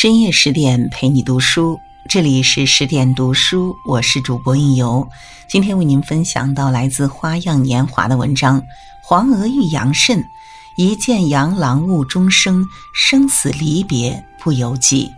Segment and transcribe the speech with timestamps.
[0.00, 1.76] 深夜十点陪你读书，
[2.08, 5.04] 这里是十点读书，我是主播应由。
[5.48, 8.62] 今天为您分享到来自《花样年华》的文章
[9.02, 10.20] 《黄娥遇杨慎》，
[10.76, 12.64] 一见杨郎误终生，
[12.94, 15.10] 生死离别不由己。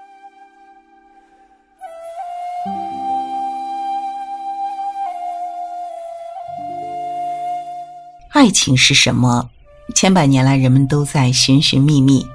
[8.30, 9.50] 爱情是什么？
[9.94, 12.26] 千百年来，人们都在寻寻觅觅。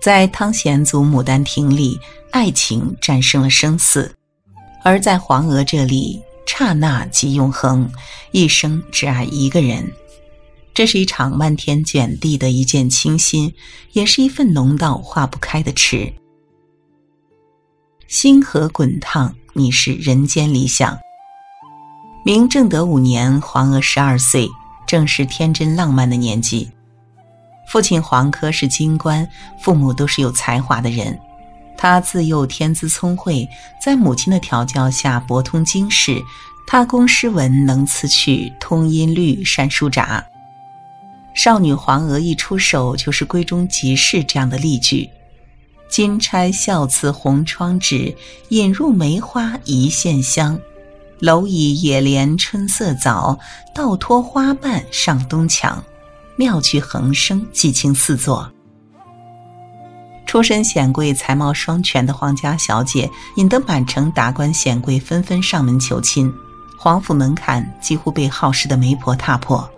[0.00, 2.00] 在汤显祖《牡丹亭》里，
[2.30, 4.10] 爱情战胜了生死；
[4.82, 7.86] 而在黄娥这里，刹那即永恒，
[8.32, 9.86] 一生只爱一个人。
[10.72, 13.52] 这是一场漫天卷地的一见倾心，
[13.92, 16.10] 也是一份浓到化不开的痴。
[18.08, 20.98] 星河滚烫，你是人间理想。
[22.24, 24.48] 明正德五年，黄娥十二岁，
[24.86, 26.70] 正是天真浪漫的年纪。
[27.70, 29.24] 父亲黄科是京官，
[29.56, 31.16] 父母都是有才华的人。
[31.76, 33.48] 他自幼天资聪慧，
[33.80, 36.20] 在母亲的调教下博通经世。
[36.66, 40.24] 他工诗文，能词曲，通音律，善书札。
[41.32, 45.08] 少女黄娥一出手就是闺中即事这样的例句
[45.88, 48.12] ：“金钗笑瓷红窗纸，
[48.48, 50.58] 引入梅花一线香。
[51.20, 53.38] 蝼蚁野莲春色早，
[53.72, 55.80] 倒脱花瓣上东墙。”
[56.40, 58.50] 妙趣横生，激情四座。
[60.24, 66.32] 出身显贵、才貌双全的皇家小姐，引得满城达官显贵纷纷上门求亲，
[66.78, 69.70] 皇府门槛几乎被好事的媒婆踏破。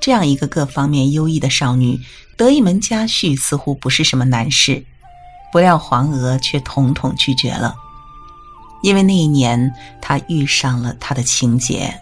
[0.00, 2.00] 这样一个各方面优异的少女，
[2.38, 4.82] 得一门家婿似乎不是什么难事。
[5.52, 7.76] 不料黄娥却统统拒绝了，
[8.82, 9.70] 因为那一年
[10.00, 11.94] 她遇上了他的情节。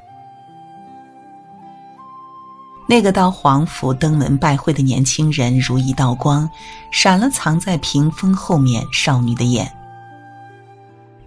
[2.92, 6.46] 那个到皇府登门拜会的年轻人，如一道光，
[6.90, 9.66] 闪了藏在屏风后面少女的眼。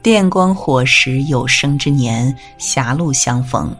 [0.03, 3.75] 电光火石，有生之年，狭路相逢，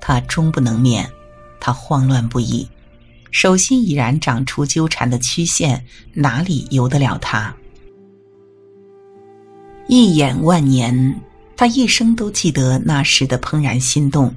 [0.00, 1.10] 他终不能免。
[1.58, 2.68] 他慌乱不已，
[3.32, 7.52] 手心已然长出纠缠的曲线，哪里由得了他？
[9.88, 11.20] 一眼万年，
[11.56, 14.32] 他一生都记得那时的怦然心动。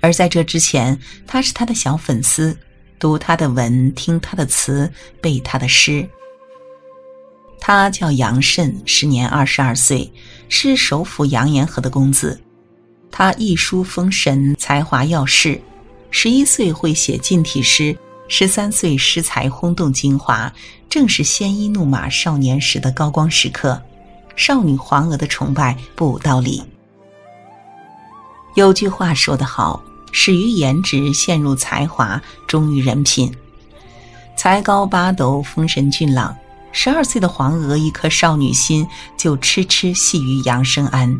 [0.00, 2.56] 而在这之前，他是他的小粉丝，
[2.98, 4.90] 读他的文，听他的词，
[5.20, 6.08] 背他的诗。
[7.60, 10.10] 他叫杨慎，时年二十二岁，
[10.48, 12.40] 是首府杨延和的公子。
[13.10, 15.60] 他一书封神，才华耀世。
[16.10, 17.96] 十一岁会写近体诗，
[18.28, 20.50] 十三岁诗才轰动京华，
[20.88, 23.80] 正是鲜衣怒马少年时的高光时刻。
[24.36, 26.62] 少女黄娥的崇拜不无道理。
[28.54, 29.82] 有句话说得好。
[30.12, 33.32] 始于颜值，陷入才华，忠于人品。
[34.36, 36.36] 才高八斗，风神俊朗。
[36.72, 41.14] 十二岁的黄娥，一颗少女心就痴痴系于杨生安。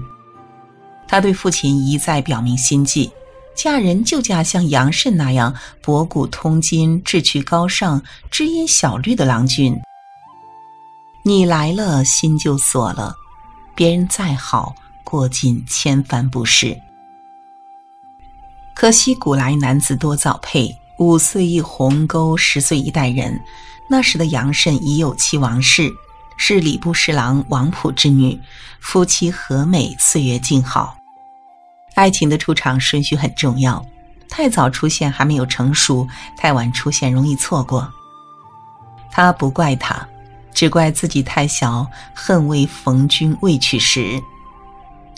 [1.08, 3.10] 她对父亲一再表明心迹，
[3.54, 5.52] 嫁人就嫁像杨慎那样
[5.82, 9.76] 博古通今、志趣高尚、知音小绿的郎君。
[11.24, 13.14] 你来了，心就锁了。
[13.74, 16.80] 别人再好，过尽千帆不是。
[18.80, 23.38] 可惜古来男子多早配，五岁一鸿沟，十岁一代人。
[23.90, 25.92] 那时的杨慎已有妻王氏，
[26.38, 28.40] 是礼部侍郎王溥之女，
[28.80, 30.96] 夫妻和美，岁月静好。
[31.94, 33.84] 爱情的出场顺序很重要，
[34.30, 37.86] 太早出现还没有成熟，太晚出现容易错过。
[39.10, 40.08] 他不怪他，
[40.54, 44.18] 只怪自己太小，恨未逢君未娶时。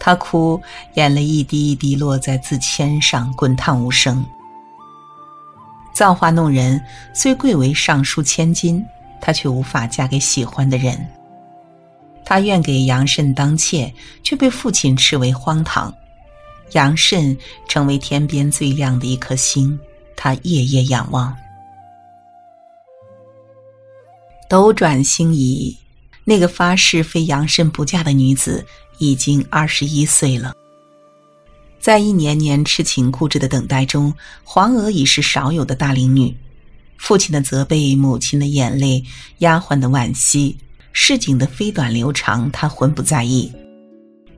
[0.04, 0.60] 他哭，
[0.94, 4.26] 眼泪一滴一滴落在字签上，滚烫无声。
[5.94, 6.82] 造化弄人，
[7.14, 8.84] 虽贵为尚书千金，
[9.20, 11.08] 她却无法嫁给喜欢的人。
[12.24, 15.94] 她愿给杨慎当妾，却被父亲斥为荒唐。
[16.72, 17.36] 杨慎
[17.68, 19.78] 成为天边最亮的一颗星，
[20.16, 21.32] 他夜夜仰望。
[24.48, 25.76] 斗转星移，
[26.24, 28.66] 那个发誓非杨慎不嫁的女子。
[29.02, 30.54] 已经二十一岁了，
[31.80, 34.14] 在一年年痴情固执的等待中，
[34.44, 36.32] 黄娥已是少有的大龄女。
[36.98, 39.02] 父亲的责备，母亲的眼泪，
[39.38, 40.56] 丫鬟的惋惜，
[40.92, 43.52] 市井的飞短流长，她浑不在意。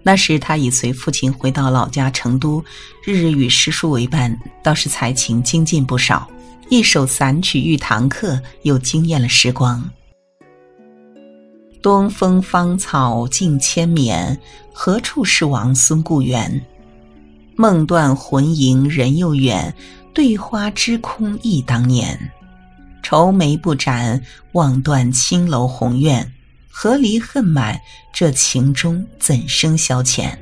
[0.02, 2.64] 那时，她已随父亲回到老家成都，
[3.04, 6.26] 日日与诗书为伴，倒是才情精进不少。
[6.70, 9.86] 一首散曲遇堂客，又惊艳了时光。
[11.84, 14.40] 东风芳草尽千绵，
[14.72, 16.64] 何处是王孙故园？
[17.56, 19.74] 梦断魂萦人又远，
[20.14, 22.18] 对花知空忆当年。
[23.02, 24.18] 愁眉不展，
[24.52, 26.32] 望断青楼红院，
[26.70, 27.78] 何离恨满，
[28.14, 30.34] 这情中怎生消遣？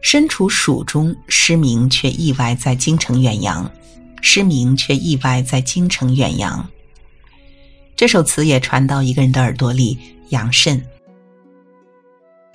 [0.00, 3.68] 身处蜀中，失明却意外在京城远扬，
[4.22, 6.64] 失明却意外在京城远扬。
[8.00, 9.98] 这首词也传到一个人的耳朵里，
[10.30, 10.82] 杨慎。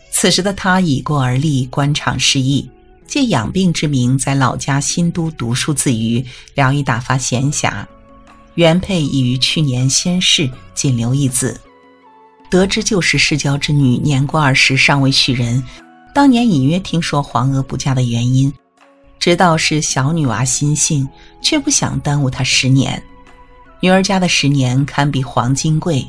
[0.09, 2.67] 此时的他已过而立，官场失意，
[3.05, 6.25] 借养病之名，在老家新都读书自娱，
[6.55, 7.85] 聊以打发闲暇。
[8.55, 11.61] 原配已于去年仙逝，仅留一子。
[12.49, 15.63] 得知旧时世交之女年过二十，尚未许人。
[16.11, 18.51] 当年隐约听说黄娥不嫁的原因，
[19.19, 21.07] 知道是小女娃心性，
[21.39, 22.99] 却不想耽误她十年。
[23.85, 26.03] 女儿家的十年堪比黄金贵，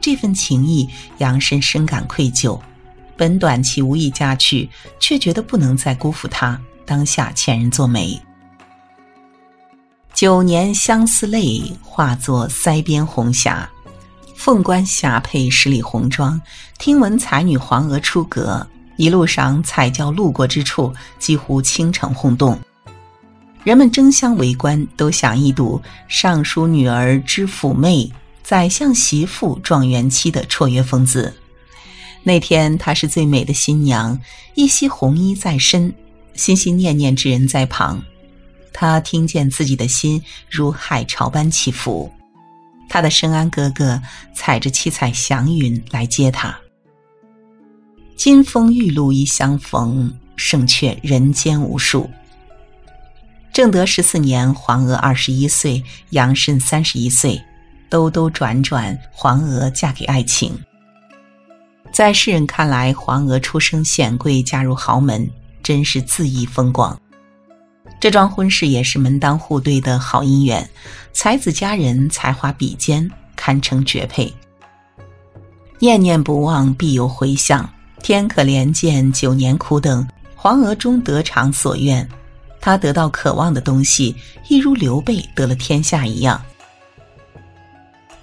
[0.00, 2.56] 这份情谊，杨深深感愧疚。
[3.16, 4.70] 本短期无意嫁去，
[5.00, 6.56] 却觉得不能再辜负她，
[6.86, 8.16] 当下遣人作媒。
[10.14, 13.68] 九年相思泪，化作腮边红霞。
[14.36, 16.40] 凤冠霞帔十里红妆，
[16.78, 18.64] 听闻才女黄娥出阁。
[18.96, 22.56] 一路上，彩轿路过之处，几乎倾城轰动，
[23.68, 25.78] 人们争相围观，都想一睹
[26.08, 28.10] 尚书女儿之妩媚、
[28.42, 31.30] 宰相媳妇、状元妻的绰约风姿。
[32.22, 34.18] 那天，她是最美的新娘，
[34.54, 35.92] 一袭红衣在身，
[36.32, 38.02] 心心念念之人在旁。
[38.72, 42.10] 她听见自己的心如海潮般起伏，
[42.88, 44.00] 她的深安哥哥
[44.34, 46.58] 踩着七彩祥云来接她。
[48.16, 52.08] 金风玉露一相逢，胜却人间无数。
[53.58, 57.42] 正德十四年，黄娥二十一岁，杨慎三十一岁，
[57.90, 60.56] 兜兜转转，黄娥嫁给爱情。
[61.90, 65.28] 在世人看来，黄娥出生显贵，嫁入豪门，
[65.60, 66.96] 真是恣意风光。
[67.98, 70.70] 这桩婚事也是门当户对的好姻缘，
[71.12, 74.32] 才子佳人，才华比肩，堪称绝配。
[75.80, 77.68] 念念不忘，必有回响。
[78.04, 80.06] 天可怜见，九年苦等，
[80.36, 82.08] 黄娥终得偿所愿。
[82.68, 84.14] 他得到渴望的东西，
[84.46, 86.38] 一如刘备得了天下一样。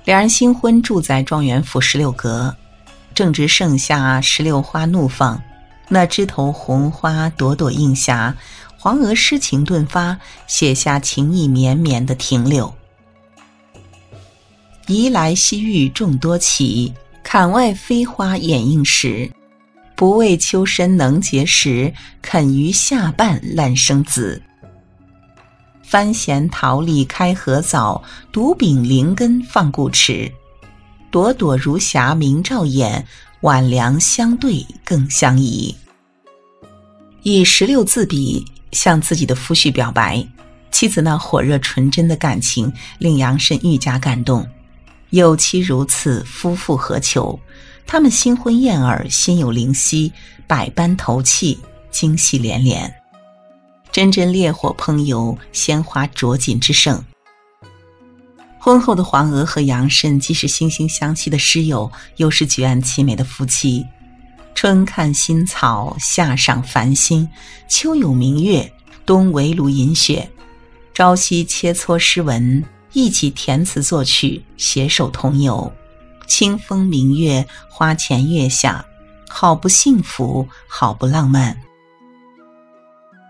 [0.03, 2.55] 两人新婚，住在状元府十六阁，
[3.15, 5.41] 正值盛夏，石榴花怒放，
[5.89, 8.35] 那枝头红花朵朵映霞。
[8.77, 10.15] 黄娥诗情顿发，
[10.45, 12.71] 写下情意绵绵的停留。
[14.85, 16.93] 移来西域众多奇，
[17.23, 19.31] 槛外飞花掩映时。
[19.95, 24.41] 不为秋深能结实，肯于下半烂生子。
[25.83, 30.29] 番咸桃李开合早，独秉灵根放故池。
[31.11, 33.05] 朵朵如霞明照眼，
[33.41, 35.73] 晚凉相对更相宜。
[37.23, 38.43] 以十六字笔
[38.73, 40.27] 向自己的夫婿表白，
[40.71, 44.45] 妻子那火热纯真的感情令杨慎愈加感动。
[45.11, 47.39] 有妻如此，夫复何求？
[47.87, 50.11] 他们新婚燕尔，心有灵犀，
[50.47, 51.57] 百般投契，
[51.91, 52.93] 惊喜连连，
[53.91, 57.03] 真真烈火烹油，鲜花着锦之盛。
[58.59, 63.85] 婚后的黄娥和杨慎既是惺惺相惜的师友，又是举案齐眉的夫妻。
[64.55, 67.29] 春看新草，夏赏繁星，
[67.69, 68.73] 秋有明月，
[69.05, 70.27] 冬围炉饮雪，
[70.93, 72.63] 朝夕切磋诗文，
[72.93, 75.71] 一起填词作曲，携手同游。
[76.27, 78.85] 清风明月，花前月下，
[79.27, 81.55] 好不幸福，好不浪漫。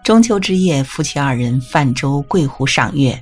[0.04, 3.22] 中秋之夜，夫妻二人泛舟桂湖赏月。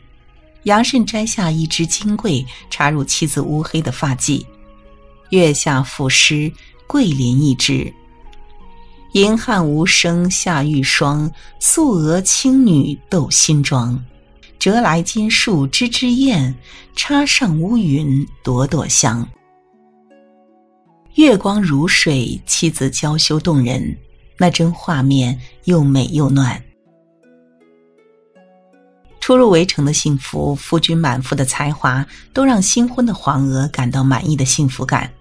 [0.63, 4.45] 杨慎摘下一枝金桂，插入妻子乌黑的发髻。
[5.29, 6.51] 月下赋诗，
[6.87, 7.93] 桂林一枝。
[9.13, 14.01] 银汉无声下玉霜，素娥青女斗新妆。
[14.57, 16.55] 折来金树枝枝艳，
[16.95, 19.27] 插上乌云朵朵香。
[21.15, 23.95] 月光如水，妻子娇羞动人，
[24.35, 26.61] 那真画面又美又暖。
[29.19, 35.13] 初入围城的幸福，夫君满腹的才华，都让新婚的黄娥感到满意的幸福感。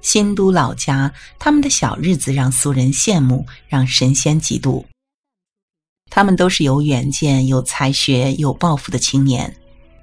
[0.00, 4.84] 新都老家，他们的小日子让俗人羡慕，让神仙嫉妒。
[6.08, 9.54] 他们都是有远见、有才学、有抱负的青年，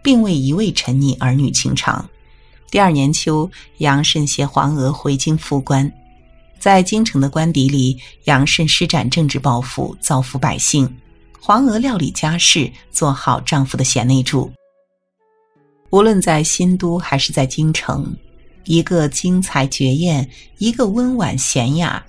[0.04, 2.08] 并未一味沉溺儿女情长。
[2.74, 5.94] 第二年秋，杨慎携黄娥回京复官，
[6.58, 10.88] 在京城的官邸里，杨慎施展政治抱负，造福百姓；
[11.40, 14.52] 黄娥料理家事，做好丈夫的贤内助。
[15.92, 18.12] 无论在新都还是在京城，
[18.64, 20.28] 一个精彩绝艳，
[20.58, 22.04] 一个温婉娴雅，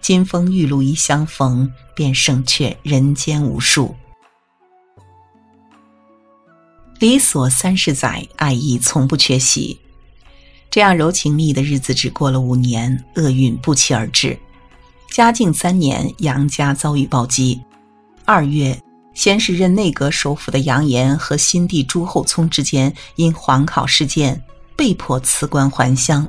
[0.00, 3.92] 金风玉露一相逢，便胜却人间无数。
[7.00, 9.76] 离所三十载，爱意从不缺席。
[10.74, 14.36] 这样柔情蜜意的日子只过了五年，厄运不期而至。
[15.08, 17.62] 嘉靖三年，杨家遭遇暴击。
[18.24, 18.76] 二月，
[19.14, 24.42] 先是任内阁首辅的杨炎和新帝朱厚熜之间因皇考事件
[24.74, 26.26] 被迫辞官还乡。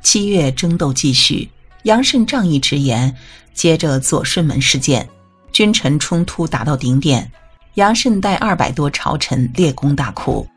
[0.00, 1.46] 七月，争斗继续，
[1.82, 3.14] 杨慎仗义直言。
[3.52, 5.06] 接着左顺门事件，
[5.52, 7.30] 君臣冲突达到顶点，
[7.74, 10.48] 杨慎带二百多朝臣列功大哭。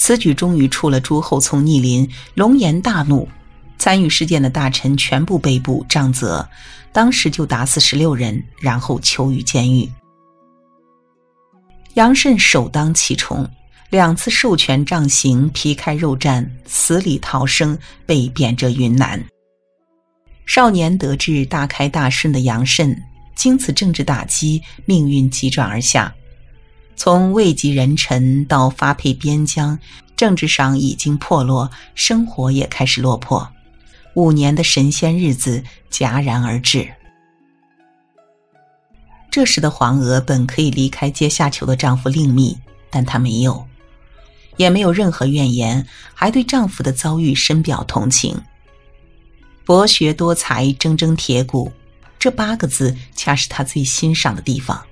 [0.00, 3.28] 此举终于触了朱厚熜逆鳞，龙颜大怒，
[3.76, 6.48] 参与事件的大臣全部被捕杖责，
[6.90, 9.86] 当时就打死十六人，然后囚于监狱。
[11.94, 13.46] 杨慎首当其冲，
[13.90, 19.22] 两次授权杖刑，皮开肉绽，死里逃生，被贬谪云南。
[20.46, 22.96] 少年得志、大开大顺的杨慎，
[23.36, 26.10] 经此政治打击，命运急转而下。
[26.96, 29.78] 从位极人臣到发配边疆，
[30.16, 33.50] 政治上已经破落，生活也开始落魄。
[34.14, 36.88] 五年的神仙日子戛然而止。
[39.30, 42.58] 这时的黄娥本可以离开阶下囚的丈夫另觅，
[42.90, 43.64] 但她没有，
[44.56, 48.36] 也没有任何怨言，还对丈夫的遭遇深表同情。
[49.64, 51.72] 博学多才、铮铮铁骨，
[52.18, 54.84] 这八个字恰是她最欣赏的地方。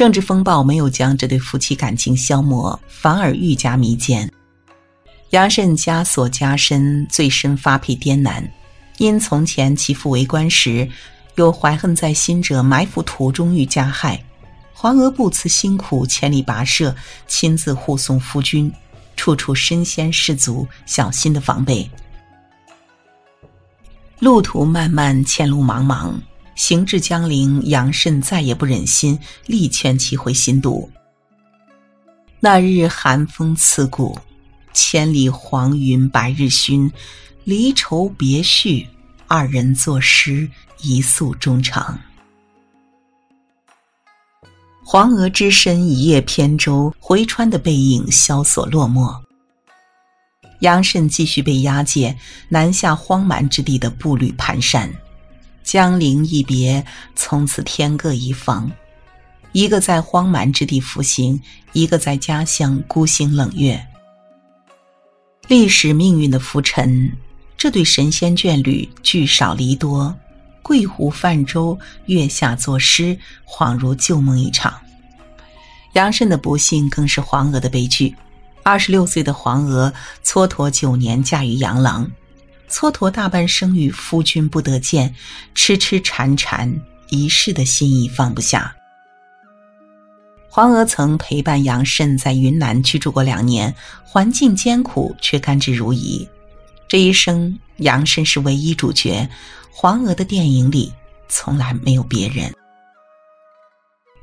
[0.00, 4.26] 政治风暴没有将这对夫妻感情消磨，反而愈加弥坚。
[5.28, 8.50] 杨慎枷锁加深，最深发配滇南。
[8.96, 10.88] 因从前其父为官时，
[11.34, 14.18] 有怀恨在心者埋伏途中遇加害，
[14.72, 18.72] 黄娥不辞辛苦，千里跋涉，亲自护送夫君，
[19.16, 21.86] 处处身先士卒，小心的防备。
[24.18, 26.14] 路途漫漫，前路茫茫。
[26.60, 30.86] 行至江陵，杨慎再也不忍心，力劝其回新都。
[32.38, 34.18] 那日寒风刺骨，
[34.74, 36.92] 千里黄云白日曛，
[37.44, 38.86] 离愁别绪，
[39.26, 40.46] 二人作诗
[40.82, 41.98] 一诉衷肠。
[44.84, 49.18] 黄娥只身一叶扁舟回川的背影萧索落寞。
[50.58, 52.14] 杨慎继续被押解
[52.50, 54.86] 南下荒蛮之地的步履蹒跚。
[55.62, 58.70] 江陵一别，从此天各一方。
[59.52, 61.40] 一个在荒蛮之地服刑，
[61.72, 63.84] 一个在家乡孤星冷月。
[65.48, 67.12] 历史命运的浮沉，
[67.58, 70.14] 这对神仙眷侣聚少离多，
[70.62, 71.76] 桂湖泛舟，
[72.06, 74.72] 月下作诗，恍如旧梦一场。
[75.94, 78.14] 杨慎的不幸，更是黄娥的悲剧。
[78.62, 79.92] 二十六岁的黄娥
[80.24, 82.08] 蹉跎九年，嫁于杨郎。
[82.70, 85.14] 蹉跎大半生与夫君不得见，
[85.54, 86.72] 痴痴缠缠，
[87.08, 88.74] 一世的心意放不下。
[90.48, 93.74] 黄娥曾陪伴杨慎在云南居住过两年，
[94.04, 96.26] 环境艰苦却甘之如饴。
[96.88, 99.28] 这一生，杨慎是唯一主角，
[99.70, 100.92] 黄娥的电影里
[101.28, 102.52] 从来没有别人。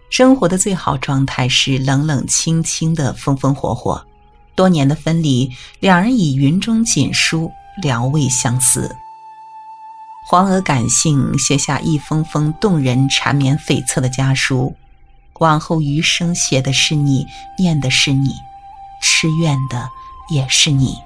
[0.09, 4.01] 生活的最好状态是冷冷清清的风风火火，
[4.55, 5.49] 多年的分离，
[5.79, 7.51] 两人以云中锦书。
[7.81, 8.95] 聊慰相思，
[10.27, 14.75] 黄娥感性写下一封封动人、缠绵悱恻的家书，
[15.39, 18.35] 往后余生写的是你，念的是你，
[19.01, 19.89] 痴怨的
[20.29, 20.97] 也是你。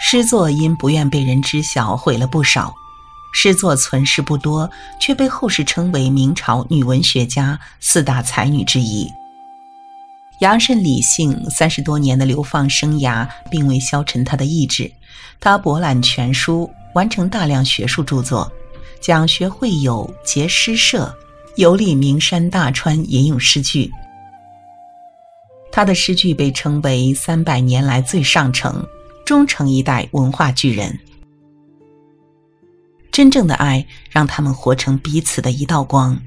[0.00, 2.74] 诗作因不愿被人知晓，毁了不少。
[3.32, 9.12] 诗作存世不多，却被后世称为明朝女文学家四大才女之一。
[10.40, 14.90] 杨慎理性，三十多年的流放生涯并未消沉他的意志。
[15.40, 18.50] 他博览全书，完成大量学术著作，
[19.00, 21.14] 讲学会友，结诗社，
[21.56, 23.90] 游历名山大川，吟咏诗句。
[25.72, 28.86] 他的诗句被称为三百年来最上乘，
[29.24, 30.98] 终成一代文化巨人。
[33.10, 36.18] 真正的爱让他们活成彼此的一道光。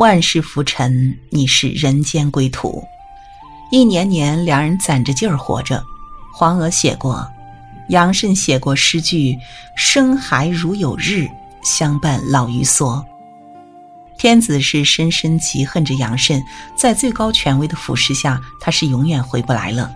[0.00, 2.82] 万事浮沉，你是人间归途。
[3.70, 5.84] 一年年，两人攒着劲儿活着。
[6.32, 7.30] 黄娥写过，
[7.90, 9.36] 杨慎写过诗句
[9.76, 11.28] ：“生孩如有日，
[11.62, 13.04] 相伴老于梭。”
[14.16, 16.42] 天子是深深嫉恨着杨慎，
[16.74, 19.94] 在最高权威的俯视下，他是永远回不来了。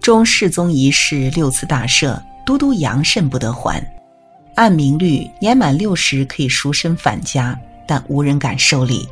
[0.00, 3.80] 中世宗一世六次大赦，都督杨慎不得还。
[4.56, 7.56] 按明律，年满六十可以赎身返家。
[7.92, 9.06] 但无人敢受理。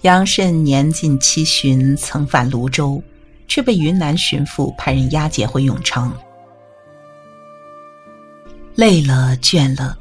[0.00, 3.02] 杨慎年近七旬，曾返泸州，
[3.46, 6.10] 却被云南巡抚派人押解回永昌。
[8.76, 9.98] 累了，倦了，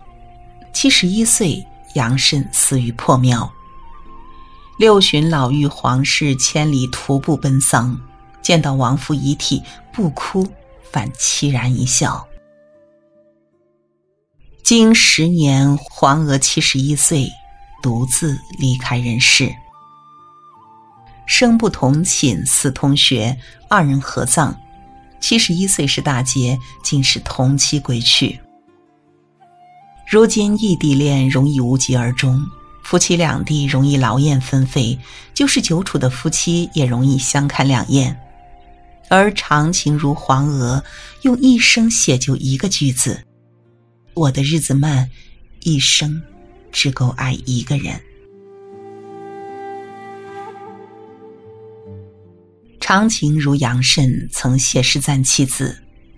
[0.71, 1.61] 七十一岁，
[1.95, 3.51] 杨慎死于破庙。
[4.79, 7.99] 六旬老妪黄氏千里徒步奔丧，
[8.41, 10.47] 见到亡夫遗体，不哭，
[10.93, 12.25] 反凄然一笑。
[14.63, 17.29] 经十年，黄娥七十一岁，
[17.81, 19.53] 独自离开人世。
[21.25, 23.37] 生不同寝，死同穴，
[23.69, 24.55] 二人合葬。
[25.19, 28.39] 七十一岁是大劫，竟是同期归去。
[30.09, 32.45] 如今异地恋容易无疾而终。
[32.83, 34.99] 夫妻两地容易劳燕分飞，
[35.33, 38.19] 就是久处的夫妻也容易相看两厌。
[39.07, 40.83] 而长情如黄娥，
[41.21, 43.23] 用一生写就一个句子
[44.15, 45.09] ：“我的日子慢，
[45.61, 46.21] 一生
[46.71, 47.99] 只够爱一个人。”
[52.79, 55.77] 长情如杨慎曾写诗赞妻子：“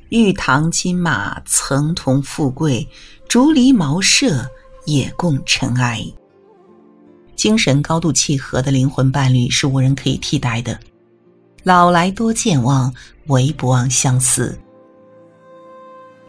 [0.09, 2.87] 玉堂金马曾同富贵，
[3.27, 4.49] 竹篱茅舍
[4.85, 6.03] 也共尘埃。”
[7.35, 10.79] 精神高度契合的灵魂伴侣是无人可以替代的。
[11.63, 12.93] 老来多健忘，
[13.27, 14.59] 唯不忘相思。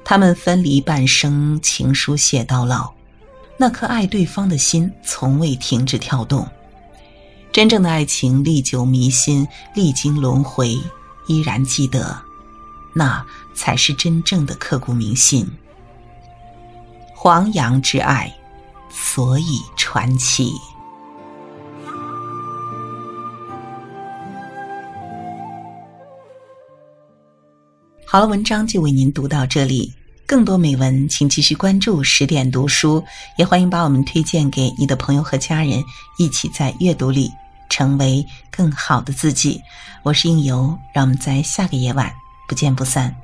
[0.05, 2.94] 他们分离半生，情书写到老，
[3.57, 6.47] 那颗爱对方的心从未停止跳动。
[7.53, 10.77] 真正的爱情历久弥新，历经轮回
[11.29, 12.21] 依然记得，
[12.93, 15.49] 那才是真正的刻骨铭心。
[17.15, 18.35] 黄杨之爱，
[18.91, 20.53] 所以传奇。
[28.05, 29.93] 好了，文章就为您读到这里。
[30.27, 33.05] 更多美文，请继续关注十点读书，
[33.37, 35.83] 也欢迎把我们推荐给你的朋友和家人，
[36.19, 37.31] 一起在阅读里
[37.69, 39.61] 成为更好的自己。
[40.03, 42.13] 我是应由，让我们在下个夜晚
[42.49, 43.24] 不见不散。